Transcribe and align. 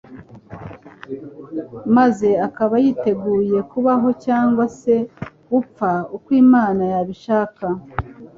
maze 1.95 2.29
akaba 2.47 2.75
yiteguye 2.83 3.57
kubaho 3.71 4.09
cyangwa 4.25 4.63
se 4.79 4.95
gupfa 5.51 5.89
uko 6.15 6.29
Imana 6.43 6.83
yabishaka! 6.93 7.65